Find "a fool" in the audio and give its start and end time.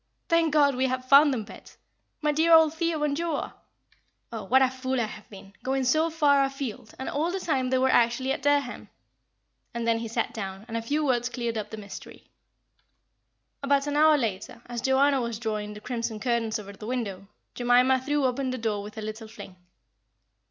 4.63-4.99